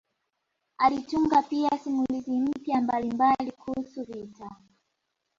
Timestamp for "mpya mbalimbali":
2.31-3.51